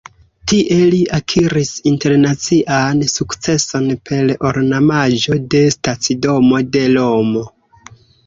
Tie 0.51 0.75
li 0.93 0.99
akiris 1.17 1.73
internacian 1.91 3.03
sukceson 3.11 3.85
per 4.09 4.33
ornamaĵo 4.51 5.39
de 5.55 5.63
stacidomo 5.79 6.63
de 6.77 6.83
Romo. 6.97 7.45